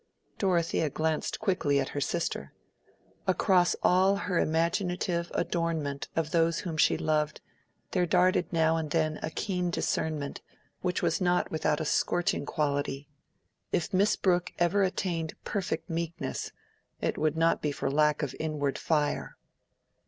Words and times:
Dorothea 0.39 0.89
glanced 0.89 1.39
quickly 1.39 1.79
at 1.79 1.89
her 1.89 2.01
sister. 2.01 2.53
Across 3.27 3.75
all 3.83 4.15
her 4.15 4.39
imaginative 4.39 5.31
adornment 5.35 6.07
of 6.15 6.31
those 6.31 6.61
whom 6.61 6.75
she 6.75 6.97
loved, 6.97 7.39
there 7.91 8.07
darted 8.07 8.51
now 8.51 8.77
and 8.77 8.89
then 8.89 9.19
a 9.21 9.29
keen 9.29 9.69
discernment, 9.69 10.41
which 10.81 11.03
was 11.03 11.21
not 11.21 11.51
without 11.51 11.79
a 11.79 11.85
scorching 11.85 12.47
quality. 12.47 13.09
If 13.71 13.93
Miss 13.93 14.15
Brooke 14.15 14.51
ever 14.57 14.81
attained 14.81 15.35
perfect 15.43 15.87
meekness, 15.87 16.51
it 16.99 17.15
would 17.19 17.37
not 17.37 17.61
be 17.61 17.71
for 17.71 17.91
lack 17.91 18.23
of 18.23 18.33
inward 18.39 18.79
fire. 18.79 19.37